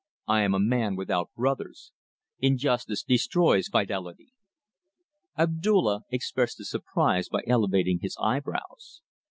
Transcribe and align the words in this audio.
I 0.25 0.41
am 0.41 0.55
a 0.55 0.59
man 0.59 0.95
without 0.95 1.29
brothers. 1.35 1.91
Injustice 2.39 3.03
destroys 3.03 3.67
fidelity." 3.67 4.33
Abdulla 5.37 6.05
expressed 6.09 6.57
his 6.57 6.71
surprise 6.71 7.29
by 7.29 7.43
elevating 7.45 7.99
his 8.01 8.17
eyebrows. 8.19 9.03